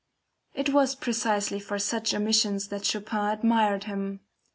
It 0.55 0.69
was 0.69 0.95
precisely 0.95 1.59
for 1.59 1.77
such 1.77 2.11
omissions 2.11 2.69
that 2.69 2.85
Chopin 2.85 3.25
admired 3.31 3.83
him. 3.83 4.21